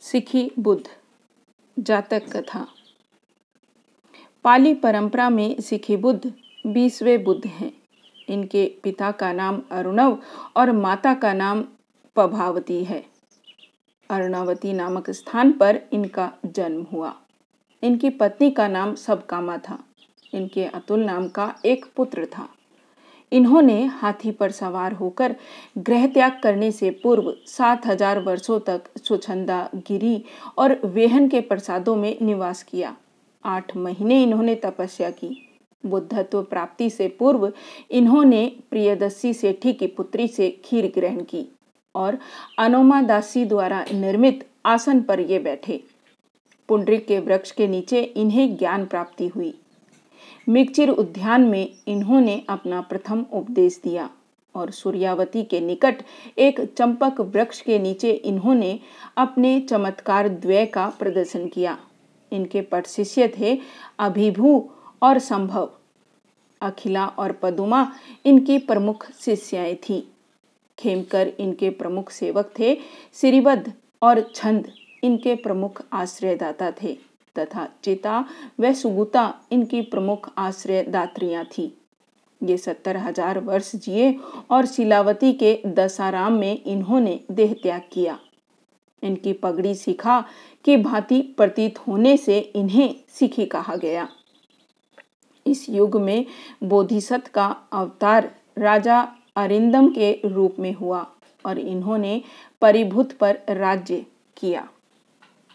सिखी 0.00 0.50
बुद्ध, 0.58 0.84
जातक 1.78 2.36
कथा। 2.36 2.66
पाली 4.44 4.74
परंपरा 4.74 5.30
में 5.30 5.60
सिखी 5.60 5.96
बुद्ध 5.96 6.32
बीसवें 6.66 7.24
बुद्ध 7.24 7.46
हैं। 7.46 7.72
इनके 8.28 8.76
पिता 8.82 9.10
का 9.10 9.32
नाम 9.32 9.62
अरुणव 9.70 10.22
और 10.56 10.72
माता 10.72 11.14
का 11.14 11.32
नाम 11.32 11.64
पभावती 12.16 12.84
है। 12.84 13.06
अरुणावती 14.10 14.72
नामक 14.72 15.10
स्थान 15.10 15.52
पर 15.52 15.82
इनका 15.92 16.32
जन्म 16.46 16.82
हुआ। 16.82 17.16
इनकी 17.82 18.10
पत्नी 18.10 18.50
का 18.50 18.68
नाम 18.68 18.94
सबकामा 18.94 19.58
था। 19.58 19.84
इनके 20.34 20.64
अतुल 20.64 21.00
नाम 21.00 21.28
का 21.28 21.54
एक 21.64 21.86
पुत्र 21.96 22.26
था। 22.26 22.48
इन्होंने 23.32 23.84
हाथी 23.92 24.30
पर 24.30 24.50
सवार 24.50 24.92
होकर 24.92 25.34
ग्रह 25.78 26.06
त्याग 26.06 26.38
करने 26.42 26.70
से 26.72 26.90
पूर्व 27.02 27.32
सात 27.46 27.86
हज़ार 27.86 28.20
वर्षों 28.20 28.58
तक 28.60 28.84
सुछंदा 28.98 29.68
गिरी 29.88 30.22
और 30.58 30.78
वेहन 30.86 31.28
के 31.28 31.40
प्रसादों 31.40 31.96
में 31.96 32.16
निवास 32.22 32.62
किया। 32.62 32.94
आठ 33.44 33.76
महीने 33.76 34.22
इन्होंने 34.22 34.54
तपस्या 34.54 35.10
की। 35.10 35.36
बुद्धत्व 35.84 36.42
प्राप्ति 36.42 36.88
से 36.90 37.08
पूर्व 37.08 37.52
इन्होंने 37.90 38.46
प्रियदस्सी 38.70 39.32
सेठी 39.34 39.72
की 39.72 39.86
पुत्री 39.86 40.28
से 40.28 40.50
खीर 40.64 40.92
ग्रहण 40.94 41.20
की 41.24 41.46
और 41.94 42.18
अनोमा 42.58 43.00
दासी 43.02 43.44
द्वारा 43.44 43.84
निर्मित 43.92 44.46
आसन 44.66 45.00
पर 45.00 45.20
ये 45.20 45.38
बैठे। 45.38 45.82
पुंडरिक 46.68 47.06
के 47.06 47.18
वृक्ष 47.20 47.50
के 47.50 47.68
नीचे 47.68 48.02
इन्हें 48.02 48.56
ज्ञान 48.56 48.84
प्राप्ति 48.86 49.26
हुई। 49.26 49.54
मिगचिर 50.48 50.90
उद्यान 50.90 51.42
में 51.42 51.74
इन्होंने 51.86 52.42
अपना 52.48 52.80
प्रथम 52.80 53.24
उपदेश 53.32 53.80
दिया 53.84 54.10
और 54.54 54.70
सूर्यावती 54.70 55.42
के 55.42 55.60
निकट 55.60 56.02
एक 56.38 56.60
चंपक 56.78 57.20
वृक्ष 57.20 57.60
के 57.60 57.78
नीचे 57.78 58.10
इन्होंने 58.10 58.78
अपने 59.16 59.60
चमत्कार 59.60 60.28
द्वय 60.28 60.66
का 60.66 60.88
प्रदर्शन 60.88 61.48
किया। 61.48 61.78
इनके 62.32 62.60
पट 62.60 62.86
शिष्य 62.86 63.32
थे 63.38 63.58
अभिभू 63.98 64.70
और 65.02 65.18
संभव। 65.18 65.70
अखिला 66.60 67.06
और 67.06 67.32
पदुमा 67.32 67.92
इनकी 68.24 68.58
प्रमुख 68.58 69.06
शिष्याएँ 69.12 69.74
थीं। 69.74 70.02
खेमकर 70.78 71.28
इनके 71.28 71.70
प्रमुख 71.70 72.10
सेवक 72.10 72.52
थे 72.58 72.76
सिरिबद्ध 73.12 73.72
और 74.02 74.20
छंद 74.34 74.72
इनके 75.04 75.34
प्रमुख 75.34 75.82
आश्रयदाता 75.92 76.72
थे। 76.82 76.96
तथा 77.38 77.68
चिता 77.84 78.24
व 78.60 78.72
सुगुता 78.74 79.32
इनकी 79.52 79.80
प्रमुख 79.84 80.30
आश्रयदात्रियाँ 80.38 81.44
थी। 81.48 81.72
ये 82.40 82.56
सत्तर 82.56 82.96
हज़ार 82.96 83.38
वर्ष 83.40 83.74
जिए 83.76 84.14
और 84.50 84.66
शिलावती 84.66 85.32
के 85.32 85.58
दशाराम 85.68 86.32
में 86.32 86.62
इन्होंने 86.64 87.20
देह 87.30 87.54
त्याग 87.62 87.82
किया। 87.92 88.18
इनकी 89.02 89.32
पगड़ी 89.32 89.74
सिखा 89.74 90.20
की 90.64 90.76
भांति 90.76 91.20
प्रतीत 91.38 91.78
होने 91.78 92.16
से 92.16 92.38
इन्हें 92.38 92.94
सिखी 93.10 93.46
कहा 93.46 93.76
गया। 93.76 94.08
इस 95.46 95.68
युग 95.70 95.96
में 95.96 96.24
बोधिसत्व 96.62 97.30
का 97.34 97.46
अवतार 97.72 98.30
राजा 98.58 99.00
अरिंदम 99.36 99.88
के 99.88 100.12
रूप 100.24 100.56
में 100.58 100.72
हुआ 100.74 101.06
और 101.44 101.58
इन्होंने 101.58 102.20
परिभूत 102.62 103.12
पर 103.12 103.38
राज्य 103.50 104.04
किया। 104.36 104.68